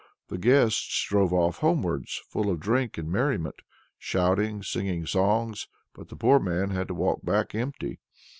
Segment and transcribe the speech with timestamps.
[0.29, 3.61] The guests drove off homewards, full of drink and merriment,
[3.99, 5.67] shouting, singing songs.
[5.93, 7.99] But the poor man had to walk back empty.